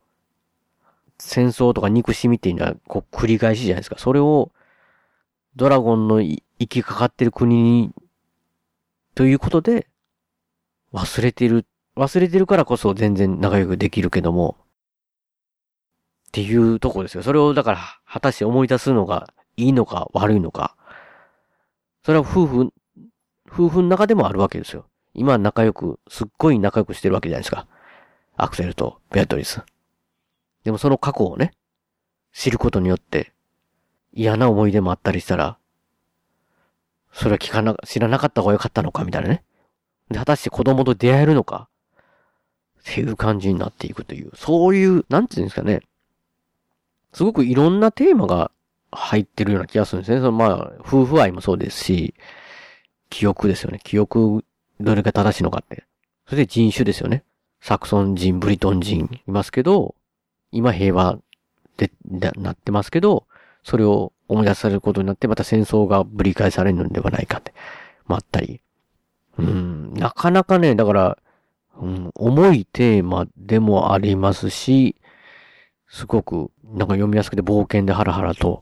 [1.17, 3.95] 戦争とか憎しみっていうのは、こう繰り返しじゃないですか。
[3.97, 4.51] それを、
[5.55, 7.93] ドラゴンの生きかかってる国に、
[9.15, 9.87] ということで、
[10.91, 14.57] 忘れてる、忘れてるからこそ全然仲良くできるけども、
[16.27, 17.21] っていうとこですよ。
[17.21, 20.75] それをだから、果たして思い出すのがいいのか悪いのか。
[22.03, 22.73] それは夫婦、
[23.47, 24.87] 夫婦の中でもあるわけですよ。
[25.13, 27.67] 今仲良く、すっごい仲良くしてるわけじゃないですか。
[28.35, 29.61] アクセルとベアトリス。
[30.63, 31.51] でもその過去をね、
[32.33, 33.31] 知ることによって、
[34.11, 35.59] 嫌な思い出もあったりしたら、
[37.13, 39.43] それは聞かな、知らなかった方が良かったのかみたいなね。
[40.09, 41.69] で、果たして子供と出会えるのか？
[42.79, 45.81] っていう感じになっていくという、そういう、なんていうんですかね。
[47.13, 48.51] すごくいろんなテーマが
[48.91, 50.17] 入ってるような気がするんですね。
[50.17, 52.15] そのまあ、夫婦愛もそうですし、
[53.09, 53.79] 記憶ですよね。
[53.83, 54.43] 記憶、
[54.79, 55.83] どれが正しいのかって。
[56.25, 57.23] それで人種ですよね。
[57.61, 59.95] サクソン人、ブリトン人いますけど、
[60.51, 61.19] 今平和
[61.77, 63.25] で、なってますけど、
[63.63, 67.53] それを思い出されることになって、また戦争がぶり返されるのではないかって、
[68.07, 68.61] もあったり。
[69.37, 71.17] うん、なかなかね、だから、
[71.79, 74.95] うん、重いテーマでもありますし、
[75.89, 78.61] すごく、なんか読みやすくて冒険でハラハラと、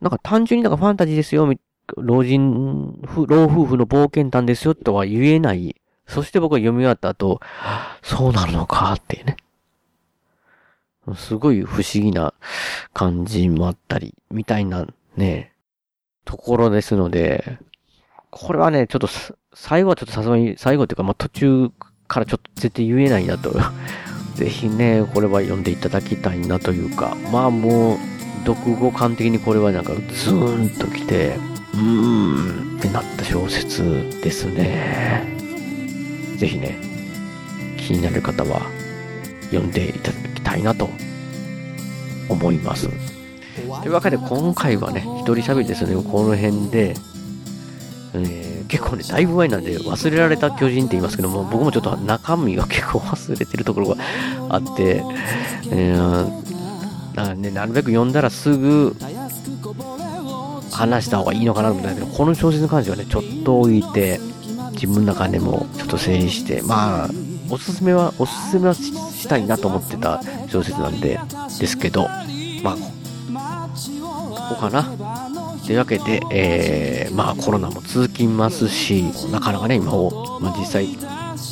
[0.00, 1.52] なんか単純になんかファンタジーですよ、
[1.96, 5.76] 老人、老夫婦の冒険探ですよとは言えない。
[6.06, 7.40] そして僕は読み終わった後、
[8.02, 9.36] そうなるのかっていうね。
[11.14, 12.34] すごい不思議な
[12.92, 14.86] 感じもあったり、みたいな
[15.16, 15.52] ね、
[16.24, 17.58] ところですので、
[18.30, 19.08] これはね、ちょっと、
[19.54, 21.70] 最後はちょっとさすがに、最後っていうか、まあ、途中
[22.06, 23.54] からちょっと絶対言えないなと。
[24.34, 27.98] ぜひね、これは読んでいただきたいなというか、まあもう、
[28.46, 31.36] 読後感的にこれはなんかズーンときて、
[31.74, 33.82] うーんってなった小説
[34.22, 35.24] ですね。
[36.36, 36.78] ぜひね、
[37.76, 38.62] 気になる方は
[39.50, 40.88] 読んでいただきたいなと
[42.28, 42.88] 思います。
[43.82, 46.94] というわけで今回はね、一人喋りですね、この辺で、
[48.14, 53.96] えー、結構ね、だいぶ前なんで忘れられた巨人って言いますけども、僕もちょっと中身が結構忘れてるところが
[54.48, 55.02] あって、
[55.70, 58.96] えー、なね、なるべく読んだらすぐ
[60.70, 64.20] 話した方がいいのかなと思ったんだけど、この小説に関してはね、ちょっと置いて、
[64.72, 67.10] 自分の中でもちょっと整理して、まあ、
[67.50, 71.18] おすすめは、おすすめはしたいなと思ってた小説なんで、
[71.58, 72.08] ですけど、
[72.62, 73.68] まあ、
[74.48, 75.38] ここかな。
[75.68, 80.88] というわけで、えー、まあコロナも続きますし、なかなかね、今を、まあ実際、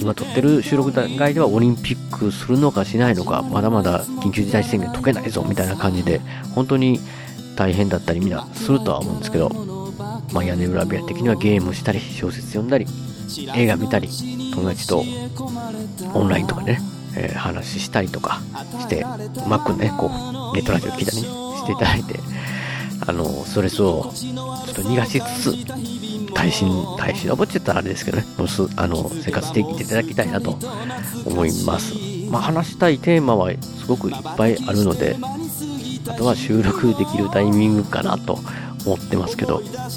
[0.00, 6.22] 今撮ってる収録段階ではオリンピックするのかしないのか、まだまだ緊急事態宣言解けないぞ、みたいな感じで、
[6.54, 6.98] 本当に
[7.56, 9.50] 大変だったりみんなするとは思うんですけど、
[10.32, 12.86] まあ屋根裏部屋的にはゲームしたり、小説読んだり、
[13.54, 14.08] 映画見たり、
[14.56, 15.04] 友達と
[16.14, 16.80] オンラインとかね、
[17.14, 18.40] えー、話したりとか
[18.80, 22.18] して、うまくね、こう、ネットラジオ聞いたりね、していただいて、
[23.06, 24.32] あの、ストレスをちょ
[24.72, 30.58] っと逃がしつつ、耐震、耐震のぼっちゃったらあれですけどね、もうすあの生活していっていただきたいなと
[31.24, 31.94] 思います。
[32.30, 35.16] まあ、話したいテーマはすごくいっぱいあるので、
[36.08, 38.38] あとは収録できるタイミングかなと
[38.86, 39.90] 思ってますけど、えー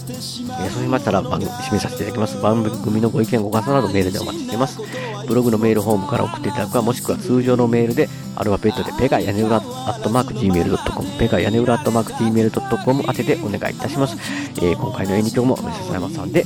[0.70, 2.42] そうしましたら番組締めさせていただきます。
[2.42, 4.80] 番組のご意見、ご感想などメールでお待ちしています。
[5.28, 14.18] ブログのメールフォームから送っていただくか、もしくは通常のメールで、アルファベットでペガ屋根裏アットマーク Gmail.com、ペガ屋根裏アットマーク Gmail.com 当ててお願いいたします。
[14.58, 16.46] えー今回の演技曲も、笹山さんで、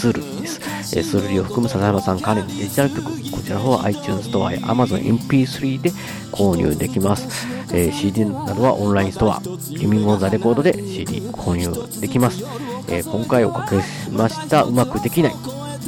[0.00, 0.60] スルです。
[0.96, 5.90] えースルリを含む笹山さん関連のデジタル曲、こちらの方は iTunes ストアや Amazon MP3 で
[6.32, 7.28] 購入できます。
[7.72, 12.42] えー CD などはオンラインストア、リミングオンザレコードで CD 購入できます。
[12.88, 15.34] えー今回おかけしましたうまくできない、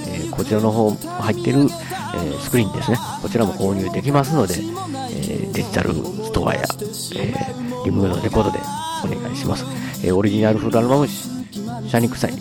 [0.07, 2.99] えーこちらの方入ってる、えースクリーンですね。
[3.23, 8.59] こちらも購入できますので、えーデジタルストアや、えーリミングのレコードで
[9.05, 9.65] お願いします。
[10.05, 12.35] えーオリジナルフルアルバム、シャニクサイ、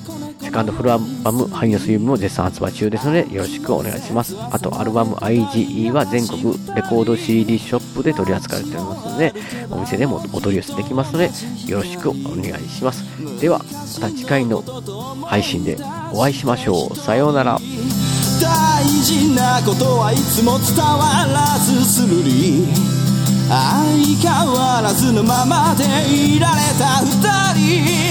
[0.51, 4.35] セカンドフルアルバム、ハイのスイムも絶賛発売中ですので、よろしくお願いします。
[4.51, 6.43] あと、アルバム IGE は全国
[6.75, 9.33] レコード CD ショップで取り扱われておりますので、
[9.69, 11.29] お店でもお取り寄せできますので、
[11.67, 13.01] よろしくお願いします。
[13.39, 14.61] では、また次回の
[15.25, 15.77] 配信で
[16.11, 16.97] お会いしましょう。
[16.97, 17.57] さようなら。
[18.41, 22.67] 大事なことはいつも伝わらずするり
[23.47, 28.10] 相変わらずのままでいられた二人